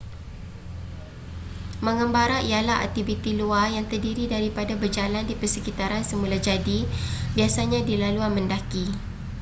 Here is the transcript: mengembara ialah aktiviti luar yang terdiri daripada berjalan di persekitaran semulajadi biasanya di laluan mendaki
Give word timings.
mengembara 1.85 2.39
ialah 2.51 2.77
aktiviti 2.85 3.31
luar 3.41 3.65
yang 3.75 3.85
terdiri 3.91 4.25
daripada 4.35 4.73
berjalan 4.81 5.23
di 5.29 5.35
persekitaran 5.41 6.01
semulajadi 6.05 6.77
biasanya 7.37 7.79
di 7.87 7.93
laluan 8.01 8.31
mendaki 8.37 8.85